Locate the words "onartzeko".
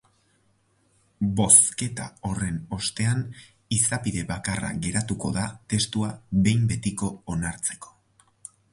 7.37-7.99